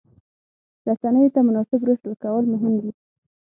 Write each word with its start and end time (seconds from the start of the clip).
رسنیو 0.87 1.33
ته 1.35 1.39
مناسب 1.47 1.79
رشد 1.87 2.03
ورکول 2.07 2.43
مهم 2.53 2.73
دي. 2.81 2.91